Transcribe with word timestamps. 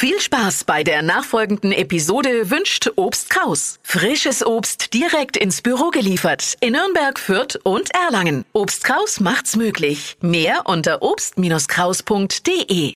Viel 0.00 0.20
Spaß 0.20 0.62
bei 0.62 0.84
der 0.84 1.02
nachfolgenden 1.02 1.72
Episode 1.72 2.50
wünscht 2.50 2.88
Obst 2.94 3.30
Kraus. 3.30 3.80
Frisches 3.82 4.46
Obst 4.46 4.94
direkt 4.94 5.36
ins 5.36 5.60
Büro 5.60 5.90
geliefert 5.90 6.54
in 6.60 6.74
Nürnberg, 6.74 7.18
Fürth 7.18 7.58
und 7.64 7.92
Erlangen. 7.96 8.44
Obst 8.52 8.84
Kraus 8.84 9.18
macht's 9.18 9.56
möglich. 9.56 10.16
Mehr 10.20 10.60
unter 10.66 11.02
obst-kraus.de. 11.02 12.92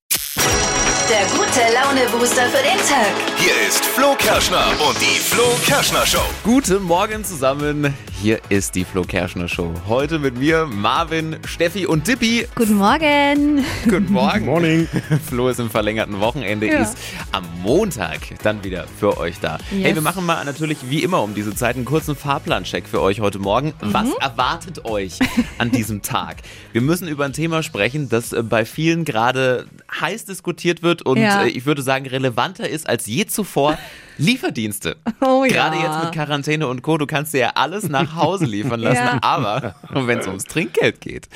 Der 1.10 1.24
gute 1.36 1.74
Laune-Booster 1.74 2.46
für 2.46 2.62
den 2.62 2.78
Tag. 2.88 3.10
Hier 3.36 3.66
ist 3.66 3.84
Flo 3.84 4.14
Kerschner 4.14 4.68
und 4.88 4.96
die 5.00 5.18
Flo 5.18 5.58
Kerschner 5.66 6.06
Show. 6.06 6.22
Guten 6.44 6.84
Morgen 6.84 7.24
zusammen. 7.24 7.92
Hier 8.22 8.38
ist 8.50 8.76
die 8.76 8.84
Flo 8.84 9.02
Kerschner 9.02 9.48
Show. 9.48 9.74
Heute 9.88 10.20
mit 10.20 10.38
mir 10.38 10.64
Marvin, 10.66 11.38
Steffi 11.44 11.86
und 11.86 12.06
Dippi. 12.06 12.46
Guten 12.54 12.74
Morgen. 12.74 13.64
Guten 13.82 14.12
Morgen. 14.12 14.46
Morning. 14.46 14.86
Flo 15.26 15.48
ist 15.48 15.58
im 15.58 15.68
verlängerten 15.68 16.20
Wochenende, 16.20 16.68
Ja. 16.68 16.82
ist 16.82 16.96
am 17.32 17.42
Montag 17.62 18.20
dann 18.44 18.62
wieder 18.62 18.86
für 19.00 19.18
euch 19.18 19.40
da. 19.40 19.58
Hey, 19.70 19.80
Yes. 19.86 19.94
wir 19.96 20.02
machen 20.02 20.24
mal 20.24 20.44
natürlich 20.44 20.78
wie 20.88 21.02
immer 21.02 21.20
um 21.20 21.34
diese 21.34 21.52
Zeit 21.52 21.74
einen 21.74 21.84
kurzen 21.84 22.14
Fahrplancheck 22.14 22.86
für 22.86 23.00
euch 23.02 23.18
heute 23.18 23.40
Morgen. 23.40 23.72
Was 23.80 24.04
Mhm. 24.04 24.12
erwartet 24.20 24.84
euch 24.84 25.18
an 25.58 25.72
diesem 25.72 26.02
Tag? 26.02 26.36
Wir 26.70 26.80
müssen 26.80 27.08
über 27.08 27.24
ein 27.24 27.32
Thema 27.32 27.64
sprechen, 27.64 28.08
das 28.08 28.32
äh, 28.32 28.44
bei 28.44 28.64
vielen 28.64 29.04
gerade 29.04 29.66
heiß 30.00 30.26
diskutiert 30.26 30.84
wird 30.84 31.02
und 31.02 31.16
Ja. 31.16 31.42
äh, 31.42 31.48
ich 31.48 31.66
würde 31.66 31.82
sagen 31.82 32.06
relevanter 32.06 32.68
ist 32.68 32.88
als 32.88 33.06
je 33.06 33.26
zuvor. 33.26 33.78
Lieferdienste. 34.18 34.96
Oh 35.20 35.42
Gerade 35.48 35.76
ja. 35.76 35.82
jetzt 35.94 36.04
mit 36.04 36.12
Quarantäne 36.14 36.66
und 36.68 36.82
Co. 36.82 36.98
Du 36.98 37.06
kannst 37.06 37.32
dir 37.34 37.38
ja 37.38 37.50
alles 37.54 37.88
nach 37.88 38.14
Hause 38.16 38.44
liefern 38.46 38.80
lassen, 38.80 38.96
Ja. 38.96 39.18
aber 39.22 39.74
wenn 39.90 40.18
es 40.18 40.26
ums 40.26 40.44
Trinkgeld 40.44 41.00
geht, 41.00 41.28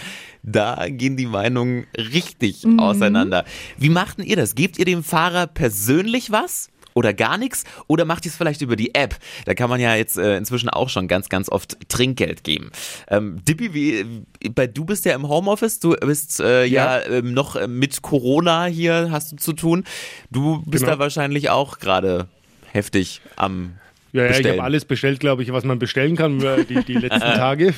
da 0.43 0.87
gehen 0.89 1.17
die 1.17 1.27
Meinungen 1.27 1.87
richtig 1.97 2.65
Mhm. 2.65 2.79
auseinander. 2.81 3.45
Wie 3.79 3.91
machten 3.91 4.23
ihr 4.23 4.37
das? 4.37 4.55
Gebt 4.55 4.79
ihr 4.79 4.85
dem 4.85 5.03
Fahrer 5.03 5.47
persönlich 5.47 6.31
was? 6.31 6.69
Oder 6.95 7.13
gar 7.13 7.37
nichts? 7.37 7.65
Oder 7.89 8.07
macht 8.07 8.25
ihr 8.25 8.31
es 8.31 8.37
vielleicht 8.39 8.63
über 8.63 8.75
die 8.75 8.95
App? 8.95 9.17
Da 9.45 9.53
kann 9.53 9.69
man 9.69 9.81
ja 9.81 9.95
jetzt 9.95 10.17
äh, 10.17 10.39
inzwischen 10.39 10.71
auch 10.71 10.89
schon 10.89 11.09
ganz, 11.09 11.29
ganz 11.29 11.51
oft 11.51 11.77
Trinkgeld 11.91 12.43
geben. 12.43 12.71
Ähm, 13.09 13.45
Dippi, 13.45 13.75
wie, 13.75 14.23
bei, 14.49 14.67
du 14.67 14.87
bist 14.87 15.05
ja 15.05 15.15
im 15.15 15.29
Homeoffice, 15.29 15.79
du 15.79 15.91
bist 15.91 16.41
äh, 16.41 16.65
ja, 16.65 17.01
Ja. 17.01 17.07
ähm, 17.07 17.35
noch 17.35 17.55
äh, 17.57 17.69
mit 17.69 18.01
Corona 18.01 18.65
hier, 18.65 19.09
hast 19.11 19.31
du 19.33 19.37
zu 19.37 19.53
tun. 19.53 19.85
Du 20.31 20.63
bist 20.65 20.85
Genau. 20.85 20.97
da 20.97 20.99
wahrscheinlich 21.01 21.51
auch 21.51 21.81
gerade 21.81 22.29
heftig 22.77 23.21
am 23.35 23.73
Ja, 24.13 24.25
ja 24.27 24.39
ich 24.39 24.47
habe 24.47 24.63
alles 24.63 24.85
bestellt, 24.85 25.19
glaube 25.21 25.43
ich, 25.43 25.53
was 25.53 25.65
man 25.65 25.79
bestellen 25.79 26.17
kann, 26.17 26.41
äh, 26.41 26.65
die, 26.65 26.85
die 26.85 26.95
letzten 27.05 27.21
Tage. 27.21 27.75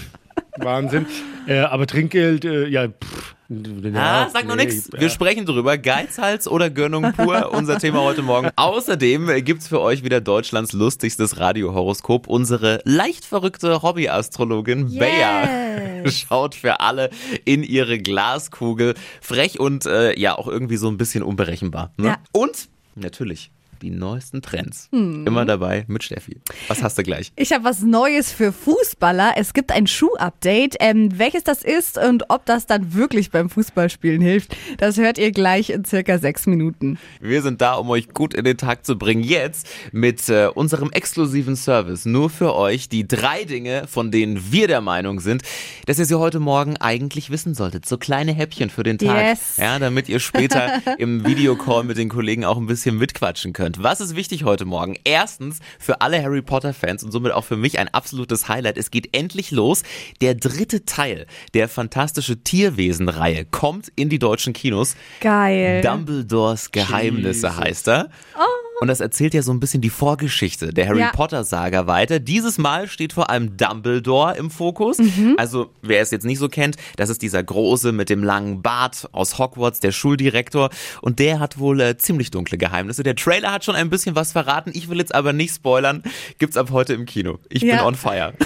Wahnsinn. 0.57 1.07
Äh, 1.47 1.59
aber 1.61 1.87
Trinkgeld, 1.87 2.45
äh, 2.45 2.67
ja, 2.69 2.89
pff, 2.89 3.35
ja, 3.49 3.95
Ah, 3.95 4.29
sag 4.31 4.47
noch 4.47 4.57
nee, 4.57 4.67
nichts. 4.67 4.91
ja. 4.93 5.01
Wir 5.01 5.09
sprechen 5.09 5.47
drüber. 5.47 5.79
Geizhals 5.79 6.47
oder 6.47 6.69
Gönnung 6.69 7.13
pur, 7.15 7.51
unser 7.55 7.79
Thema 7.79 8.03
heute 8.03 8.21
Morgen. 8.21 8.51
Außerdem 8.57 9.31
äh, 9.31 9.41
gibt's 9.41 9.69
für 9.69 9.81
euch 9.81 10.05
wieder 10.05 10.21
Deutschlands 10.21 10.75
lustigstes 10.75 11.39
Radiohoroskop. 11.41 12.27
Unsere 12.27 12.83
leicht 12.85 13.25
verrückte 13.25 13.81
Hobbyastrologin 13.83 14.99
Bea 14.99 16.05
schaut 16.11 16.55
für 16.55 16.81
alle 16.81 17.09
in 17.47 17.63
ihre 17.63 17.99
Glaskugel. 17.99 18.95
Frech 19.23 19.59
und 19.59 19.87
äh, 19.87 20.19
ja 20.19 20.37
auch 20.37 20.47
irgendwie 20.47 20.77
so 20.77 20.89
ein 20.89 20.99
bisschen 20.99 21.23
unberechenbar. 21.23 21.93
Ne? 21.97 22.09
Ja. 22.09 22.17
Und 22.33 22.69
natürlich 22.97 23.51
die 23.79 23.91
neuesten 23.91 24.43
Trends. 24.43 24.89
Hm. 24.93 25.27
Immer 25.27 25.45
dabei 25.45 25.85
mit 25.89 26.03
Steffi. 26.03 26.41
Was 26.69 26.83
hast 26.83 26.99
du 26.99 27.03
gleich? 27.03 27.33
Ich 27.37 27.53
habe 27.53 27.65
was 27.65 27.83
Neues 27.83 28.33
für 28.33 28.53
Fußballer. 28.53 29.35
Es 29.37 29.55
gibt 29.55 29.73
ein 29.73 29.87
Schuh-Update. 29.87 30.77
Ähm, 30.81 31.19
welches 31.19 31.45
das 31.45 31.63
ist 31.63 31.99
und 31.99 32.25
ob 32.29 32.45
das 32.47 32.67
dann 32.67 32.95
wirklich 32.95 33.31
beim 33.31 33.51
Fußballspielen 33.51 34.21
hilft, 34.21 34.57
das 34.79 34.97
hört 34.97 35.19
ihr 35.19 35.33
gleich 35.33 35.71
in 35.71 35.85
circa 35.85 36.19
sechs 36.19 36.47
Minuten. 36.47 36.99
Wir 37.21 37.43
sind 37.43 37.61
da, 37.61 37.75
um 37.75 37.91
euch 37.91 38.09
gut 38.09 38.35
in 38.35 38.45
den 38.45 38.57
Tag 38.57 38.85
zu 38.85 38.97
bringen. 38.97 39.23
Jetzt 39.23 39.69
mit 39.93 40.29
äh, 40.29 40.49
unserem 40.55 40.91
exklusiven 40.91 41.57
Service. 41.57 42.05
Nur 42.05 42.31
für 42.31 42.55
euch 42.55 42.89
die 42.89 43.07
drei 43.07 43.45
Dinge, 43.45 43.87
von 43.87 44.11
denen 44.11 44.53
wir 44.53 44.69
der 44.69 44.81
Meinung 44.81 45.21
sind, 45.21 45.43
dass 45.87 45.99
ihr 45.99 46.05
sie 46.05 46.19
heute 46.19 46.41
Morgen 46.41 46.77
eigentlich 46.77 47.31
wissen 47.31 47.55
solltet. 47.55 47.87
So 47.87 47.99
kleine 47.99 48.33
Häppchen 48.33 48.71
für 48.71 48.83
den 48.83 48.99
Tag. 48.99 49.31
Yes. 49.31 49.57
Ja, 49.59 49.79
damit 49.79 50.09
ihr 50.09 50.21
später 50.21 50.81
im 50.99 51.27
Videocall 51.27 51.85
mit 51.85 51.99
den 51.99 52.09
Kollegen 52.09 52.45
auch 52.45 52.57
ein 52.57 52.67
bisschen 52.67 52.97
mitquatschen 52.99 53.53
könnt. 53.53 53.68
Was 53.79 54.01
ist 54.01 54.17
wichtig 54.17 54.45
heute 54.45 54.65
Morgen? 54.65 54.97
Erstens, 55.05 55.59
für 55.79 56.01
alle 56.01 56.23
Harry 56.23 56.43
Potter 56.43 56.73
Fans 56.73 57.05
und 57.05 57.13
somit 57.13 57.33
auch 57.33 57.45
für 57.45 57.57
mich 57.57 57.79
ein 57.79 57.89
absolutes 57.89 58.49
Highlight. 58.49 58.79
Es 58.79 58.91
geht 58.91 59.15
endlich 59.15 59.51
los. 59.51 59.83
Der 60.21 60.35
dritte 60.35 60.85
Teil 60.87 61.27
der 61.55 61.69
fantastische 61.69 62.43
Tierwesen-Reihe 62.43 63.45
kommt 63.45 63.93
in 63.97 64.09
die 64.09 64.19
deutschen 64.19 64.53
Kinos. 64.53 64.97
Geil. 65.21 65.83
Dumbledores 65.83 66.73
Geheimnisse 66.73 67.49
Jesus. 67.49 67.61
heißt 67.61 67.89
er. 67.89 68.11
Und 68.81 68.89
das 68.89 69.01
erzählt 69.01 69.35
ja 69.35 69.43
so 69.43 69.53
ein 69.53 69.61
bisschen 69.61 69.81
die 69.81 69.91
Vorgeschichte 69.91 70.73
der 70.73 70.87
Harry 70.89 71.01
Ja. 71.01 71.11
Potter 71.11 71.43
Saga 71.45 71.87
weiter. 71.87 72.21
Dieses 72.21 72.59
Mal 72.59 72.87
steht 72.89 73.13
vor 73.13 73.29
allem 73.31 73.57
Dumbledore 73.57 74.37
im 74.37 74.51
Fokus. 74.51 74.99
Also, 75.37 75.71
wer 75.83 76.01
es 76.01 76.11
jetzt 76.11 76.25
nicht 76.25 76.39
so 76.39 76.49
kennt, 76.49 76.77
das 76.97 77.11
ist 77.11 77.23
dieser 77.23 77.43
große 77.43 77.93
mit 77.93 78.09
dem 78.09 78.23
langen 78.23 78.63
Bart 78.63 79.09
aus 79.13 79.39
Hogwarts, 79.39 79.81
der 79.81 79.93
Schuldirektor. 79.93 80.71
Und 81.03 81.19
der 81.19 81.41
hat 81.41 81.59
wohl 81.59 81.81
äh, 81.81 81.97
ziemlich 81.99 82.31
dunkle 82.31 82.57
Geheimnisse. 82.59 83.03
Der 83.03 83.17
Trailer 83.17 83.53
hat 83.53 83.65
schon 83.65 83.75
ein 83.75 83.91
bisschen 83.91 84.15
was 84.15 84.33
verraten. 84.33 84.71
Ich 84.75 84.89
will 84.89 84.99
jetzt 84.99 85.15
aber 85.15 85.33
nicht 85.33 85.55
spoilern. 85.55 86.03
Gibt's 86.39 86.57
ab 86.57 86.71
heute 86.71 86.95
im 86.95 87.05
Kino. 87.07 87.39
Ich 87.49 87.63
bin 87.63 87.71
Ja. 87.71 87.85
on 87.85 87.95
fire. 87.95 88.33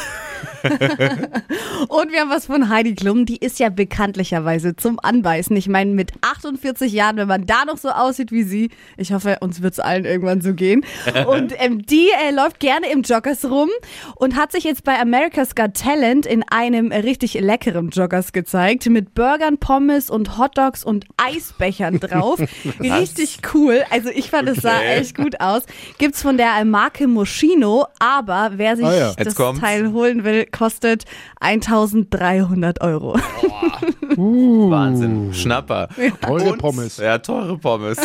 Und 0.63 2.13
wir 2.13 2.21
haben 2.21 2.31
was 2.31 2.47
von 2.47 2.69
Heidi 2.69 2.95
Klum. 2.95 3.27
Die 3.27 3.37
ist 3.37 3.59
ja 3.59 3.69
bekanntlicherweise 3.69 4.77
zum 4.77 4.99
Anbeißen. 5.01 5.57
Ich 5.57 5.69
meine, 5.69 5.93
mit 5.93 6.13
48 6.21 6.93
Jahren, 6.93 7.17
wenn 7.17 7.29
man 7.29 7.47
da 7.47 7.65
noch 7.65 7.77
so 7.79 7.89
aussieht 7.91 8.31
wie 8.33 8.43
sie, 8.45 8.71
ich 8.97 9.13
hoffe, 9.13 9.39
uns 9.41 9.63
wird's 9.63 9.79
allen 9.81 10.05
irgendwann 10.23 10.41
so 10.41 10.55
gehen. 10.55 10.85
Und 11.27 11.53
ähm, 11.59 11.83
die 11.85 12.09
äh, 12.27 12.31
läuft 12.33 12.61
gerne 12.61 12.91
im 12.91 13.03
Joggers 13.03 13.45
rum 13.45 13.69
und 14.17 14.37
hat 14.37 14.53
sich 14.53 14.65
jetzt 14.65 14.85
bei 14.85 14.99
America's 14.99 15.55
Got 15.55 15.75
Talent 15.75 16.27
in 16.27 16.45
einem 16.49 16.93
richtig 16.93 17.35
leckeren 17.35 17.91
Joggers 17.91 18.33
gezeigt. 18.33 18.87
Mit 18.89 19.15
Burgern, 19.15 19.59
Pommes 19.59 20.11
und 20.11 20.39
Hotdogs 20.39 20.85
und 20.85 21.07
Eisbechern 21.17 21.99
drauf. 22.01 22.41
richtig 22.81 23.39
cool. 23.55 23.83
Also 23.91 24.11
ich 24.11 24.31
fand, 24.31 24.49
es 24.49 24.59
sah 24.63 24.77
Okay. 24.79 25.01
echt 25.01 25.17
gut 25.17 25.41
aus. 25.41 25.63
Gibt's 25.99 26.23
von 26.23 26.37
der 26.37 26.65
Marke 26.65 27.07
Moschino, 27.09 27.87
aber 27.99 28.53
wer 28.57 28.77
sich 28.77 28.87
Ah 28.87 28.95
ja. 28.95 29.13
Jetzt 29.19 29.39
das. 29.39 29.59
Teil 29.59 29.93
holen 29.93 30.25
will, 30.25 30.47
kostet 30.47 31.05
1300 31.41 32.81
Euro. 32.81 33.15
Wahnsinn. 34.17 35.33
Schnapper. 35.35 35.89
Teure 36.21 36.53
Und- 36.53 36.59
Pommes. 36.59 36.97
Ja, 36.99 37.19
teure 37.19 37.59
Pommes. 37.59 37.99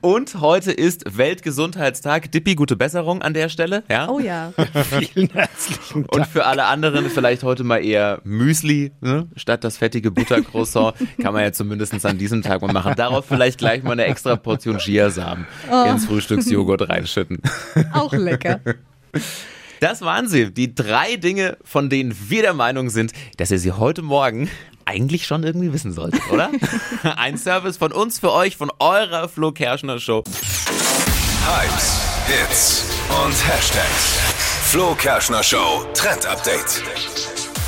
Und 0.00 0.40
heute 0.40 0.72
ist 0.72 1.16
Weltgesundheitstag. 1.16 2.30
Dippi, 2.30 2.54
gute 2.54 2.76
Besserung 2.76 3.22
an 3.22 3.34
der 3.34 3.48
Stelle. 3.48 3.82
Ja? 3.90 4.08
Oh 4.08 4.18
ja. 4.18 4.52
Vielen 4.84 5.30
herzlichen 5.30 6.04
Und 6.06 6.26
für 6.26 6.46
alle 6.46 6.64
anderen 6.64 7.10
vielleicht 7.10 7.42
heute 7.42 7.64
mal 7.64 7.84
eher 7.84 8.20
Müsli, 8.24 8.92
ne? 9.00 9.28
statt 9.36 9.64
das 9.64 9.78
fettige 9.78 10.10
Buttercroissant. 10.10 10.94
Kann 11.20 11.32
man 11.32 11.42
ja 11.42 11.52
zumindest 11.52 12.04
an 12.06 12.18
diesem 12.18 12.42
Tag 12.42 12.62
mal 12.62 12.72
machen. 12.72 12.94
Darauf 12.96 13.26
vielleicht 13.26 13.58
gleich 13.58 13.82
mal 13.82 13.92
eine 13.92 14.04
extra 14.04 14.36
Portion 14.36 14.78
Chiasamen 14.78 15.46
ins 15.88 16.06
Frühstücksjoghurt 16.06 16.88
reinschütten. 16.88 17.38
Auch 17.92 18.12
lecker. 18.12 18.60
Das 19.80 20.02
waren 20.02 20.28
sie. 20.28 20.52
Die 20.52 20.74
drei 20.74 21.16
Dinge, 21.16 21.56
von 21.64 21.88
denen 21.88 22.14
wir 22.28 22.42
der 22.42 22.54
Meinung 22.54 22.90
sind, 22.90 23.12
dass 23.38 23.50
ihr 23.50 23.58
sie 23.58 23.72
heute 23.72 24.02
Morgen 24.02 24.50
eigentlich 24.90 25.26
schon 25.26 25.44
irgendwie 25.44 25.72
wissen 25.72 25.92
solltet, 25.92 26.20
oder? 26.30 26.50
Ein 27.16 27.38
Service 27.38 27.76
von 27.76 27.92
uns 27.92 28.18
für 28.18 28.32
euch, 28.32 28.56
von 28.56 28.70
eurer 28.80 29.28
Flo 29.28 29.52
Kerschner 29.52 29.98
Show. 30.00 30.24
Hypes, 31.46 32.00
Hits 32.26 32.84
und 33.24 33.32
Hashtags. 33.48 34.18
Flo 34.64 34.94
Kerschner 34.96 35.42
Show 35.42 35.84
Trend 35.94 36.26
Update. 36.26 36.82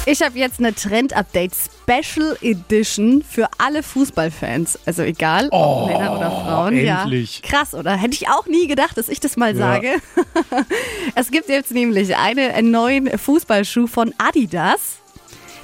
Ich 0.04 0.20
habe 0.20 0.36
jetzt 0.36 0.58
eine 0.58 0.74
Trend-Update 0.74 1.52
Special 1.54 2.36
Edition 2.42 3.22
für 3.22 3.48
alle 3.58 3.84
Fußballfans. 3.84 4.80
Also 4.84 5.02
egal, 5.02 5.46
ob 5.52 5.86
Männer 5.86 6.16
oder 6.16 6.28
Frauen. 6.30 6.76
endlich. 6.76 7.40
Ja. 7.44 7.48
Krass, 7.48 7.72
oder? 7.72 7.92
Hätte 7.96 8.14
ich 8.14 8.28
auch 8.28 8.46
nie 8.46 8.66
gedacht, 8.66 8.98
dass 8.98 9.08
ich 9.08 9.20
das 9.20 9.36
mal 9.36 9.54
sage. 9.54 9.92
es 11.14 11.30
gibt 11.30 11.48
jetzt 11.48 11.70
nämlich 11.70 12.16
eine, 12.16 12.52
einen 12.54 12.72
neuen 12.72 13.16
Fußballschuh 13.16 13.86
von 13.86 14.12
Adidas. 14.18 14.96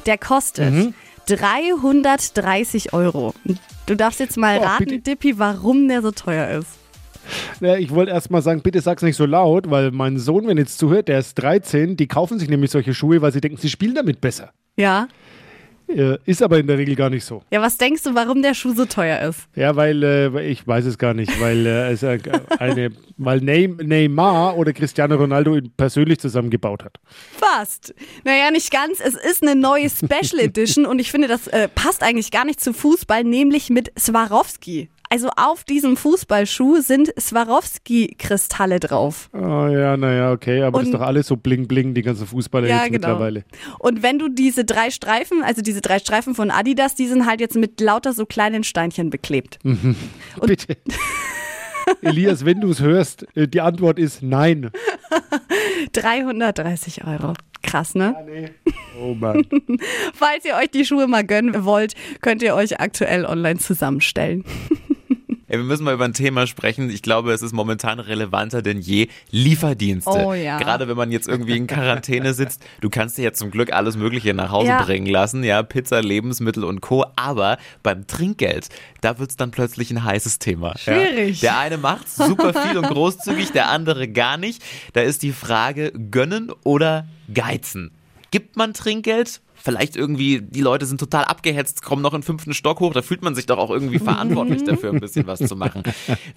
Der 0.06 0.18
kostet 0.18 0.72
Mhm. 0.72 0.94
330 1.28 2.92
Euro. 2.92 3.34
Du 3.86 3.94
darfst 3.94 4.20
jetzt 4.20 4.36
mal 4.36 4.58
Oh, 4.58 4.62
raten, 4.64 4.84
bitte. 4.84 4.98
Dippi, 5.00 5.38
warum 5.38 5.88
der 5.88 6.02
so 6.02 6.10
teuer 6.10 6.58
ist. 6.58 6.68
Ja, 7.60 7.76
ich 7.76 7.90
wollte 7.90 8.12
erst 8.12 8.30
mal 8.30 8.40
sagen, 8.42 8.62
bitte 8.62 8.80
sag's 8.80 9.02
nicht 9.02 9.16
so 9.16 9.26
laut, 9.26 9.70
weil 9.70 9.90
mein 9.90 10.18
Sohn, 10.18 10.46
wenn 10.46 10.56
jetzt 10.56 10.78
zuhört, 10.78 11.08
der 11.08 11.18
ist 11.18 11.34
13, 11.34 11.96
die 11.96 12.06
kaufen 12.08 12.38
sich 12.38 12.48
nämlich 12.48 12.70
solche 12.70 12.94
Schuhe, 12.94 13.20
weil 13.20 13.32
sie 13.32 13.40
denken, 13.40 13.58
sie 13.58 13.68
spielen 13.68 13.94
damit 13.94 14.20
besser. 14.20 14.52
Ja? 14.76 15.08
Äh, 15.88 16.18
ist 16.26 16.42
aber 16.42 16.58
in 16.58 16.66
der 16.66 16.76
Regel 16.78 16.94
gar 16.94 17.08
nicht 17.10 17.24
so. 17.24 17.42
Ja, 17.50 17.62
was 17.62 17.78
denkst 17.78 18.02
du, 18.02 18.14
warum 18.14 18.42
der 18.42 18.52
Schuh 18.54 18.74
so 18.74 18.84
teuer 18.84 19.26
ist? 19.28 19.48
Ja, 19.56 19.74
weil 19.74 20.02
äh, 20.02 20.46
ich 20.50 20.66
weiß 20.66 20.84
es 20.84 20.98
gar 20.98 21.14
nicht, 21.14 21.40
weil 21.40 21.64
äh, 21.66 21.90
es 21.92 22.02
äh, 22.02 22.18
eine, 22.58 22.90
weil 23.16 23.38
Ney- 23.40 23.68
Neymar 23.82 24.56
oder 24.56 24.72
Cristiano 24.72 25.16
Ronaldo 25.16 25.56
ihn 25.56 25.72
persönlich 25.76 26.18
zusammengebaut 26.18 26.84
hat. 26.84 26.98
Fast. 27.36 27.94
Naja, 28.24 28.50
nicht 28.50 28.70
ganz. 28.70 29.00
Es 29.00 29.14
ist 29.14 29.42
eine 29.42 29.54
neue 29.54 29.88
Special 29.88 30.40
Edition 30.40 30.84
und 30.84 30.98
ich 30.98 31.10
finde, 31.10 31.26
das 31.28 31.46
äh, 31.48 31.68
passt 31.68 32.02
eigentlich 32.02 32.30
gar 32.30 32.44
nicht 32.44 32.60
zu 32.60 32.72
Fußball, 32.74 33.24
nämlich 33.24 33.70
mit 33.70 33.90
Swarovski. 33.98 34.90
Also 35.10 35.28
auf 35.36 35.64
diesem 35.64 35.96
Fußballschuh 35.96 36.80
sind 36.82 37.12
Swarovski-Kristalle 37.18 38.78
drauf. 38.78 39.30
Oh 39.32 39.66
ja, 39.66 39.96
naja, 39.96 40.32
okay, 40.32 40.62
aber 40.62 40.78
das 40.80 40.88
Und- 40.88 40.94
ist 40.94 41.00
doch 41.00 41.06
alles 41.06 41.26
so 41.26 41.36
bling 41.36 41.66
bling, 41.66 41.94
die 41.94 42.02
ganzen 42.02 42.26
Fußballer 42.26 42.68
Ja, 42.68 42.76
jetzt 42.82 42.92
genau. 42.92 43.08
mittlerweile. 43.08 43.44
Und 43.78 44.02
wenn 44.02 44.18
du 44.18 44.28
diese 44.28 44.64
drei 44.64 44.90
Streifen, 44.90 45.42
also 45.42 45.62
diese 45.62 45.80
drei 45.80 45.98
Streifen 45.98 46.34
von 46.34 46.50
Adidas, 46.50 46.94
die 46.94 47.06
sind 47.06 47.26
halt 47.26 47.40
jetzt 47.40 47.56
mit 47.56 47.80
lauter 47.80 48.12
so 48.12 48.26
kleinen 48.26 48.64
Steinchen 48.64 49.08
beklebt. 49.10 49.58
Und- 49.64 49.96
Bitte. 50.46 50.76
Elias, 52.02 52.44
wenn 52.44 52.60
du 52.60 52.68
es 52.70 52.80
hörst, 52.82 53.24
äh, 53.34 53.48
die 53.48 53.62
Antwort 53.62 53.98
ist 53.98 54.22
nein. 54.22 54.70
330 55.92 57.06
Euro. 57.06 57.32
Krass, 57.62 57.94
ne? 57.94 58.14
Oh 59.00 59.14
Mann. 59.14 59.46
Falls 60.14 60.44
ihr 60.44 60.54
euch 60.56 60.70
die 60.70 60.84
Schuhe 60.84 61.06
mal 61.06 61.24
gönnen 61.24 61.64
wollt, 61.64 61.94
könnt 62.20 62.42
ihr 62.42 62.54
euch 62.54 62.78
aktuell 62.80 63.24
online 63.24 63.58
zusammenstellen. 63.58 64.44
Ey, 65.48 65.56
wir 65.58 65.64
müssen 65.64 65.84
mal 65.84 65.94
über 65.94 66.04
ein 66.04 66.12
Thema 66.12 66.46
sprechen. 66.46 66.90
Ich 66.90 67.00
glaube, 67.00 67.32
es 67.32 67.40
ist 67.40 67.52
momentan 67.52 68.00
relevanter 68.00 68.60
denn 68.60 68.78
je. 68.80 69.08
Lieferdienste. 69.30 70.10
Oh 70.10 70.34
ja. 70.34 70.58
Gerade 70.58 70.88
wenn 70.88 70.96
man 70.96 71.10
jetzt 71.10 71.26
irgendwie 71.26 71.56
in 71.56 71.66
Quarantäne 71.66 72.34
sitzt. 72.34 72.62
Du 72.82 72.90
kannst 72.90 73.16
dir 73.16 73.22
ja 73.24 73.32
zum 73.32 73.50
Glück 73.50 73.72
alles 73.72 73.96
Mögliche 73.96 74.34
nach 74.34 74.50
Hause 74.50 74.68
Ja. 74.68 74.82
bringen 74.82 75.06
lassen. 75.06 75.42
Ja, 75.42 75.62
Pizza, 75.62 76.02
Lebensmittel 76.02 76.64
und 76.64 76.82
Co. 76.82 77.06
Aber 77.16 77.56
beim 77.82 78.06
Trinkgeld, 78.06 78.68
da 79.00 79.18
wird's 79.18 79.36
dann 79.36 79.50
plötzlich 79.50 79.90
ein 79.90 80.04
heißes 80.04 80.38
Thema. 80.38 80.76
Schwierig. 80.76 81.40
Ja. 81.40 81.52
Der 81.52 81.58
eine 81.60 81.78
macht 81.78 82.10
super 82.10 82.52
viel 82.52 82.76
und 82.76 82.86
großzügig, 82.88 83.52
der 83.52 83.70
andere 83.70 84.06
gar 84.08 84.36
nicht. 84.36 84.62
Da 84.92 85.00
ist 85.00 85.22
die 85.22 85.32
Frage, 85.32 85.92
gönnen 86.10 86.52
oder 86.62 87.06
geizen? 87.32 87.90
Gibt 88.30 88.56
man 88.58 88.74
Trinkgeld? 88.74 89.40
Vielleicht 89.68 89.96
irgendwie, 89.96 90.40
die 90.40 90.60
Leute 90.60 90.86
sind 90.86 90.98
total 90.98 91.24
abgehetzt, 91.24 91.82
kommen 91.82 92.00
noch 92.02 92.14
in 92.14 92.20
den 92.20 92.24
fünften 92.24 92.54
Stock 92.54 92.80
hoch, 92.80 92.92
da 92.94 93.02
fühlt 93.02 93.22
man 93.22 93.34
sich 93.34 93.46
doch 93.46 93.58
auch 93.58 93.70
irgendwie 93.70 93.98
verantwortlich 93.98 94.64
dafür, 94.64 94.92
ein 94.92 95.00
bisschen 95.00 95.26
was 95.26 95.40
zu 95.40 95.56
machen. 95.56 95.82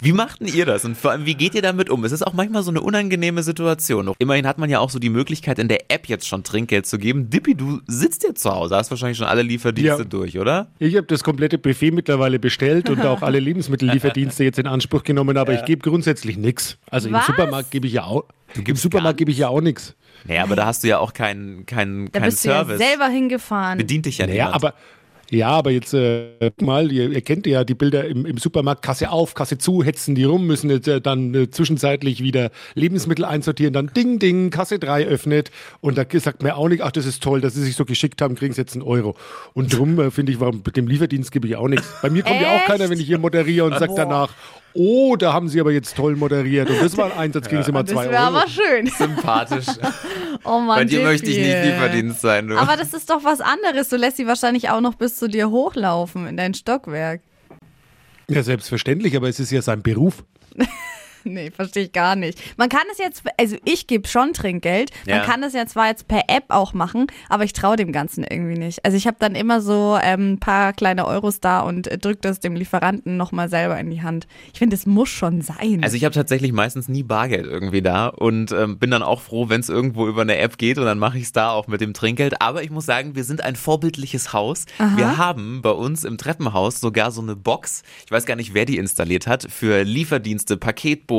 Wie 0.00 0.12
macht 0.12 0.40
denn 0.40 0.48
ihr 0.48 0.66
das 0.66 0.84
und 0.84 0.96
vor 0.96 1.10
allem, 1.12 1.24
wie 1.26 1.34
geht 1.34 1.54
ihr 1.54 1.62
damit 1.62 1.88
um? 1.90 2.04
Es 2.04 2.12
ist 2.12 2.26
auch 2.26 2.32
manchmal 2.34 2.62
so 2.62 2.70
eine 2.70 2.80
unangenehme 2.80 3.42
Situation. 3.42 4.12
Immerhin 4.18 4.46
hat 4.46 4.58
man 4.58 4.68
ja 4.70 4.80
auch 4.80 4.90
so 4.90 4.98
die 4.98 5.08
Möglichkeit, 5.10 5.58
in 5.58 5.68
der 5.68 5.90
App 5.90 6.08
jetzt 6.08 6.26
schon 6.28 6.44
Trinkgeld 6.44 6.86
zu 6.86 6.98
geben. 6.98 7.30
Dippi, 7.30 7.54
du 7.54 7.80
sitzt 7.86 8.22
jetzt 8.22 8.42
zu 8.42 8.50
Hause, 8.50 8.76
hast 8.76 8.90
wahrscheinlich 8.90 9.18
schon 9.18 9.26
alle 9.26 9.42
Lieferdienste 9.42 10.02
Ja. 10.02 10.08
durch, 10.08 10.38
oder? 10.38 10.68
Ich 10.78 10.96
habe 10.96 11.06
das 11.06 11.24
komplette 11.24 11.58
Buffet 11.58 11.90
mittlerweile 11.90 12.38
bestellt 12.38 12.90
und 12.90 13.00
auch 13.00 13.22
alle 13.22 13.38
Lebenmittellieferdienste 13.76 14.44
jetzt 14.44 14.58
in 14.58 14.66
Anspruch 14.66 15.02
genommen, 15.02 15.36
aber 15.36 15.54
ich 15.54 15.64
gebe 15.64 15.82
grundsätzlich 15.82 16.36
nichts. 16.36 16.78
Also 16.90 17.08
im 17.08 17.14
Was? 17.14 17.26
Supermarkt 17.26 17.70
gebe 17.70 17.86
ich 17.86 17.94
ja 17.94 18.04
auch. 18.04 18.24
Im 18.56 18.64
gibst 18.64 18.82
Supermarkt 18.82 19.18
gebe 19.18 19.30
ich 19.30 19.38
ja 19.38 19.48
auch 19.48 19.60
nichts. 19.60 19.94
Naja, 20.24 20.42
aber 20.44 20.56
da 20.56 20.66
hast 20.66 20.84
du 20.84 20.88
ja 20.88 20.98
auch 20.98 21.12
keinen 21.12 21.66
keinen 21.66 22.10
Da 22.12 22.20
keinen 22.20 22.30
bist 22.30 22.44
du 22.44 22.48
ja 22.48 22.64
Service. 22.64 22.78
selber 22.78 23.08
hingefahren. 23.08 23.78
Bedient 23.78 24.06
dich 24.06 24.18
ja 24.18 24.26
Naja, 24.26 24.46
niemand. 24.46 24.54
aber 24.64 24.74
ja, 25.30 25.48
aber 25.48 25.70
jetzt 25.70 25.94
äh, 25.94 26.50
mal, 26.60 26.92
ihr, 26.92 27.10
ihr 27.10 27.22
kennt 27.22 27.46
ja 27.46 27.64
die 27.64 27.74
Bilder 27.74 28.04
im, 28.06 28.26
im 28.26 28.36
Supermarkt, 28.36 28.82
Kasse 28.82 29.10
auf, 29.10 29.32
Kasse 29.32 29.56
zu, 29.56 29.82
hetzen 29.82 30.14
die 30.14 30.24
rum, 30.24 30.46
müssen 30.46 30.68
jetzt, 30.68 30.88
äh, 30.88 31.00
dann 31.00 31.34
äh, 31.34 31.50
zwischenzeitlich 31.50 32.22
wieder 32.22 32.50
Lebensmittel 32.74 33.24
einsortieren, 33.24 33.72
dann 33.72 33.86
Ding, 33.96 34.18
Ding, 34.18 34.50
Kasse 34.50 34.78
3 34.78 35.06
öffnet 35.06 35.50
und 35.80 35.96
da 35.96 36.04
sagt 36.20 36.42
mir 36.42 36.54
auch 36.56 36.68
nicht, 36.68 36.82
ach, 36.82 36.92
das 36.92 37.06
ist 37.06 37.22
toll, 37.22 37.40
dass 37.40 37.54
sie 37.54 37.62
sich 37.62 37.76
so 37.76 37.86
geschickt 37.86 38.20
haben, 38.20 38.34
kriegen 38.34 38.52
sie 38.52 38.60
jetzt 38.60 38.74
einen 38.74 38.82
Euro. 38.82 39.16
Und 39.54 39.72
drum 39.72 39.98
äh, 39.98 40.10
finde 40.10 40.32
ich, 40.32 40.40
warum 40.40 40.62
mit 40.66 40.76
dem 40.76 40.86
Lieferdienst 40.86 41.32
gebe 41.32 41.48
ich 41.48 41.56
auch 41.56 41.68
nichts. 41.68 41.86
Bei 42.02 42.10
mir 42.10 42.22
kommt 42.24 42.42
ja 42.42 42.54
auch 42.54 42.66
keiner, 42.66 42.90
wenn 42.90 43.00
ich 43.00 43.06
hier 43.06 43.18
moderiere 43.18 43.64
und 43.64 43.78
sagt 43.78 43.96
danach, 43.96 44.34
oh, 44.74 45.16
da 45.16 45.32
haben 45.32 45.48
sie 45.48 45.60
aber 45.60 45.72
jetzt 45.72 45.96
toll 45.96 46.16
moderiert 46.16 46.70
und 46.70 46.80
das 46.80 46.96
war 46.96 47.06
ein 47.06 47.18
Einsatz, 47.18 47.48
sie 47.48 47.72
mal 47.72 47.82
das 47.82 47.92
zwei 47.92 48.10
wäre 48.10 48.24
Euro. 48.26 48.36
aber 48.38 48.48
schön. 48.48 48.86
Sympathisch. 48.86 49.66
Oh 50.44 50.58
Mann, 50.58 50.78
Bei 50.78 50.84
dir 50.84 50.98
Dippi. 50.98 51.04
möchte 51.04 51.30
ich 51.30 51.36
nicht 51.36 51.64
Lieferdienst 51.64 52.20
sein, 52.20 52.48
du. 52.48 52.56
Aber 52.58 52.76
das 52.76 52.92
ist 52.94 53.08
doch 53.10 53.22
was 53.22 53.40
anderes. 53.40 53.90
Du 53.90 53.96
lässt 53.96 54.16
sie 54.16 54.26
wahrscheinlich 54.26 54.70
auch 54.70 54.80
noch 54.80 54.94
bis 54.94 55.16
zu 55.16 55.28
dir 55.28 55.50
hochlaufen 55.50 56.26
in 56.26 56.36
dein 56.36 56.52
Stockwerk. 56.54 57.20
Ja, 58.28 58.42
selbstverständlich, 58.42 59.14
aber 59.16 59.28
es 59.28 59.38
ist 59.38 59.52
ja 59.52 59.62
sein 59.62 59.82
Beruf. 59.82 60.24
Nee, 61.32 61.50
verstehe 61.50 61.84
ich 61.84 61.92
gar 61.92 62.16
nicht. 62.16 62.38
Man 62.56 62.68
kann 62.68 62.82
es 62.90 62.98
jetzt, 62.98 63.22
also 63.38 63.56
ich 63.64 63.86
gebe 63.86 64.08
schon 64.08 64.32
Trinkgeld. 64.32 64.90
Man 65.06 65.16
Ja. 65.16 65.24
kann 65.24 65.40
das 65.42 65.52
ja 65.52 65.66
zwar 65.66 65.88
jetzt 65.88 66.08
per 66.08 66.24
App 66.28 66.44
auch 66.48 66.72
machen, 66.74 67.06
aber 67.28 67.44
ich 67.44 67.52
traue 67.52 67.76
dem 67.76 67.92
Ganzen 67.92 68.24
irgendwie 68.24 68.58
nicht. 68.58 68.84
Also 68.84 68.96
ich 68.96 69.06
habe 69.06 69.16
dann 69.20 69.34
immer 69.34 69.60
so 69.60 69.98
ähm, 70.02 70.32
ein 70.34 70.38
paar 70.40 70.72
kleine 70.72 71.06
Euros 71.06 71.40
da 71.40 71.60
und 71.60 71.86
äh, 71.86 71.98
drück 71.98 72.20
das 72.22 72.40
dem 72.40 72.54
Lieferanten 72.56 73.16
nochmal 73.16 73.48
selber 73.48 73.78
in 73.78 73.90
die 73.90 74.02
Hand. 74.02 74.26
Ich 74.52 74.58
finde, 74.58 74.74
es 74.76 74.86
muss 74.86 75.08
schon 75.08 75.42
sein. 75.42 75.80
Also 75.82 75.96
ich 75.96 76.04
habe 76.04 76.14
tatsächlich 76.14 76.52
meistens 76.52 76.88
nie 76.88 77.02
Bargeld 77.02 77.46
irgendwie 77.46 77.82
da 77.82 78.08
und 78.08 78.52
ähm, 78.52 78.78
bin 78.78 78.90
dann 78.90 79.02
auch 79.02 79.20
froh, 79.20 79.48
wenn 79.48 79.60
es 79.60 79.68
irgendwo 79.68 80.08
über 80.08 80.22
eine 80.22 80.36
App 80.38 80.58
geht 80.58 80.78
und 80.78 80.84
dann 80.84 80.98
mache 80.98 81.18
ich 81.18 81.24
es 81.24 81.32
da 81.32 81.50
auch 81.50 81.66
mit 81.68 81.80
dem 81.80 81.94
Trinkgeld. 81.94 82.40
Aber 82.42 82.62
ich 82.62 82.70
muss 82.70 82.86
sagen, 82.86 83.14
wir 83.14 83.24
sind 83.24 83.42
ein 83.44 83.56
vorbildliches 83.56 84.32
Haus. 84.32 84.64
Wir 84.96 85.16
haben 85.18 85.62
bei 85.62 85.70
uns 85.70 86.04
im 86.04 86.18
Treppenhaus 86.18 86.80
sogar 86.80 87.10
so 87.10 87.20
eine 87.22 87.36
Box, 87.36 87.82
ich 88.04 88.10
weiß 88.10 88.26
gar 88.26 88.36
nicht, 88.36 88.54
wer 88.54 88.64
die 88.64 88.76
installiert 88.78 89.26
hat, 89.26 89.46
für 89.50 89.82
Lieferdienste, 89.82 90.56
Paketboten, 90.56 91.11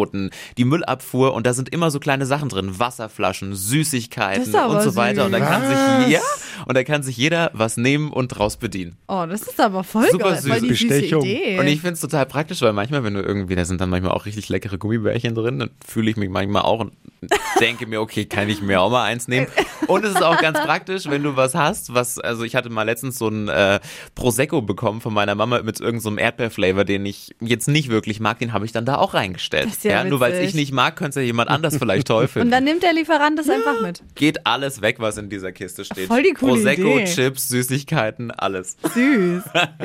die 0.58 0.66
Müllabfuhr 0.66 1.34
und 1.34 1.46
da 1.46 1.54
sind 1.54 1.70
immer 1.70 1.92
so 1.92 2.00
kleine 2.00 2.26
Sachen 2.26 2.50
drin, 2.50 2.80
Wasserflaschen, 2.80 3.56
Süßigkeiten 3.56 4.54
und 4.56 4.82
so 4.82 4.96
weiter. 4.96 5.26
Und 5.26 5.32
da 5.32 5.40
kann 5.40 5.64
Was? 5.64 6.04
sich 6.04 6.14
ja, 6.14 6.20
und 6.66 6.76
da 6.76 6.84
kann 6.84 7.04
sich 7.04 7.18
jeder 7.18 7.52
was 7.54 7.78
nehmen 7.78 8.12
und 8.12 8.30
draus 8.30 8.58
bedienen. 8.58 8.98
oh, 9.08 9.26
das 9.28 9.44
ist 9.44 9.60
aber 9.60 9.84
voll 9.84 10.10
Super 10.12 10.32
geil. 10.32 10.42
süß. 10.42 10.52
Voll 10.52 10.62
die 10.62 10.74
süße 10.74 10.88
Bestechung. 10.88 11.24
Idee. 11.24 11.60
Und 11.60 11.68
ich 11.68 11.82
finde 11.82 11.94
es 11.94 12.02
total 12.02 12.26
praktisch, 12.26 12.62
weil 12.62 12.74
manchmal, 12.74 13.04
wenn 13.04 13.14
du 13.14 13.22
irgendwie, 13.22 13.56
da 13.56 13.66
sind 13.66 13.82
dann 13.82 13.90
manchmal 13.90 14.12
auch 14.14 14.26
richtig 14.26 14.50
leckere 14.50 14.78
Gummibärchen 14.78 15.36
drin, 15.36 15.60
dann 15.60 15.70
fühle 15.86 16.10
ich 16.10 16.18
mich 16.18 16.30
manchmal 16.30 16.64
auch 16.64 16.80
und 16.80 16.94
denke 17.60 17.88
mir, 17.88 18.02
okay, 18.02 18.26
kann 18.26 18.50
ich 18.50 18.62
mir 18.62 18.82
auch 18.82 18.90
mal 18.90 19.04
eins 19.04 19.28
nehmen. 19.28 19.48
Und 19.88 20.04
es 20.04 20.12
ist 20.12 20.24
auch 20.24 20.40
ganz 20.42 20.60
praktisch, 20.60 21.10
wenn 21.10 21.24
du 21.24 21.36
was 21.36 21.56
hast, 21.56 21.94
was, 21.94 22.20
also 22.20 22.44
ich 22.44 22.56
hatte 22.56 22.70
mal 22.70 22.84
letztens 22.84 23.18
so 23.18 23.28
ein 23.28 23.48
äh, 23.48 23.80
Prosecco 24.16 24.62
bekommen 24.62 25.02
von 25.02 25.14
meiner 25.14 25.36
Mama 25.36 25.62
mit 25.62 25.80
irgendeinem 25.80 26.00
so 26.02 26.10
einem 26.10 26.18
Erdbeerflavor, 26.18 26.84
den 26.84 27.06
ich 27.06 27.36
jetzt 27.40 27.68
nicht 27.68 27.90
wirklich 27.90 28.20
mag, 28.20 28.40
den 28.40 28.54
habe 28.54 28.66
ich 28.66 28.72
dann 28.72 28.86
da 28.86 28.98
auch 28.98 29.14
reingestellt. 29.14 29.70
Ist 29.86 29.92
ja 29.92 30.04
nur 30.04 30.20
weil 30.20 30.44
ich 30.44 30.54
nicht 30.54 30.72
mag, 30.72 30.96
könnte 30.96 31.10
es 31.10 31.16
ja 31.16 31.22
jemand 31.22 31.50
anders 31.50 31.78
vielleicht 31.78 32.08
toll 32.08 32.30
und 32.36 32.52
dann 32.52 32.64
nimmt 32.64 32.84
der 32.84 32.94
Lieferant 32.94 33.38
das 33.38 33.50
einfach 33.50 33.82
mit. 33.82 34.04
Geht 34.16 34.46
alles 34.46 34.82
weg, 34.82 34.98
was 35.00 35.18
in 35.18 35.30
dieser 35.30 35.52
Kiste 35.52 35.84
steht. 35.84 36.08
Voll 36.08 36.24
die 36.24 36.34
coole 36.34 36.54
Prosecco, 36.54 36.98
Idee. 36.98 37.06
Chips, 37.06 37.50
Süßigkeiten, 37.50 38.32
alles. 38.32 38.78
Süß. 38.94 39.44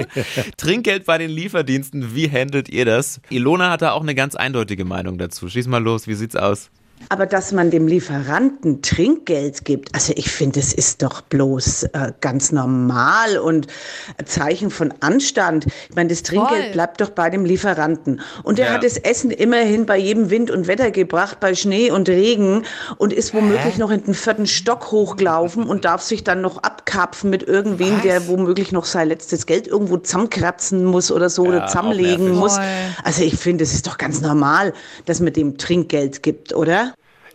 Trinkgeld 0.56 1.04
bei 1.04 1.18
den 1.18 1.30
Lieferdiensten, 1.30 2.14
wie 2.14 2.30
handelt 2.30 2.68
ihr 2.68 2.84
das? 2.84 3.20
Ilona 3.30 3.70
hat 3.70 3.82
da 3.82 3.92
auch 3.92 4.02
eine 4.02 4.14
ganz 4.14 4.34
eindeutige 4.34 4.84
Meinung 4.84 5.18
dazu. 5.18 5.48
Schieß 5.48 5.66
mal 5.66 5.82
los, 5.82 6.06
wie 6.06 6.14
sieht's 6.14 6.36
aus? 6.36 6.70
Aber 7.08 7.26
dass 7.26 7.52
man 7.52 7.70
dem 7.70 7.86
Lieferanten 7.88 8.82
Trinkgeld 8.82 9.64
gibt, 9.64 9.94
also 9.94 10.12
ich 10.16 10.30
finde, 10.30 10.60
es 10.60 10.72
ist 10.72 11.02
doch 11.02 11.22
bloß 11.22 11.84
äh, 11.84 12.12
ganz 12.20 12.52
normal 12.52 13.38
und 13.38 13.66
ein 14.18 14.26
Zeichen 14.26 14.70
von 14.70 14.92
Anstand. 15.00 15.66
Ich 15.88 15.96
meine, 15.96 16.08
das 16.10 16.22
Trinkgeld 16.22 16.64
Voll. 16.64 16.72
bleibt 16.72 17.00
doch 17.00 17.10
bei 17.10 17.30
dem 17.30 17.44
Lieferanten. 17.44 18.20
Und 18.42 18.58
er 18.58 18.66
Ja. 18.66 18.72
hat 18.74 18.84
das 18.84 18.98
Essen 18.98 19.30
immerhin 19.30 19.86
bei 19.86 19.96
jedem 19.96 20.30
Wind 20.30 20.50
und 20.50 20.66
Wetter 20.66 20.90
gebracht, 20.90 21.40
bei 21.40 21.54
Schnee 21.54 21.90
und 21.90 22.08
Regen 22.08 22.64
und 22.98 23.12
ist 23.12 23.32
womöglich 23.32 23.78
noch 23.78 23.90
in 23.90 24.02
den 24.04 24.14
vierten 24.14 24.46
Stock 24.46 24.90
hochgelaufen 24.90 25.64
und 25.64 25.84
darf 25.84 26.02
sich 26.02 26.24
dann 26.24 26.40
noch 26.40 26.58
abkapfen 26.62 27.30
mit 27.30 27.42
irgendwem, 27.42 28.02
der 28.02 28.28
womöglich 28.28 28.72
noch 28.72 28.84
sein 28.84 29.08
letztes 29.08 29.46
Geld 29.46 29.66
irgendwo 29.66 29.96
zusammenkratzen 29.96 30.84
muss 30.84 31.10
oder 31.10 31.30
so 31.30 31.44
oder 31.44 31.64
auch 31.64 31.66
zusammenlegen 31.68 32.32
muss. 32.32 32.56
Voll. 32.56 32.64
Also 33.04 33.22
ich 33.22 33.36
finde, 33.36 33.64
es 33.64 33.72
ist 33.72 33.86
doch 33.86 33.98
ganz 33.98 34.20
normal, 34.20 34.72
dass 35.06 35.20
man 35.20 35.32
dem 35.32 35.56
Trinkgeld 35.58 36.22
gibt, 36.22 36.54
oder? 36.54 36.87